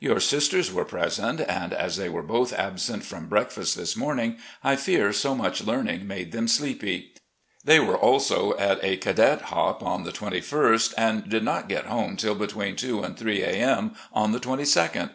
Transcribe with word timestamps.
Your 0.00 0.18
sisters 0.18 0.72
were 0.72 0.86
present, 0.86 1.42
and 1.42 1.74
as 1.74 1.98
they 1.98 2.08
were 2.08 2.22
both 2.22 2.54
absent 2.54 3.04
from 3.04 3.26
breakfast 3.28 3.76
this 3.76 3.94
morning 3.94 4.38
I 4.62 4.76
fear 4.76 5.12
so 5.12 5.34
much 5.34 5.62
learning 5.62 6.06
made 6.06 6.32
them 6.32 6.48
sleepy. 6.48 7.12
They 7.66 7.78
were 7.80 7.98
also 7.98 8.56
at 8.56 8.82
a 8.82 8.96
cadet 8.96 9.42
hop 9.42 9.82
on 9.82 10.04
the 10.04 10.10
21st, 10.10 10.94
and 10.96 11.28
did 11.28 11.42
not 11.44 11.68
get 11.68 11.84
home 11.84 12.16
till 12.16 12.34
between 12.34 12.76
two 12.76 13.02
and 13.04 13.14
three 13.14 13.42
a. 13.42 13.48
m. 13.50 13.94
on 14.10 14.32
the 14.32 14.40
2 14.40 14.48
2d. 14.48 15.10